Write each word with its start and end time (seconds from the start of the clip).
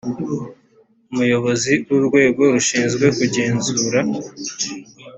umuyobozi 1.11 1.71
w 1.87 1.89
urwego 1.99 2.41
rushinzwe 2.53 3.05
kugenzura 3.17 3.99